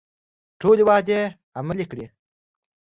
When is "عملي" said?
1.57-1.85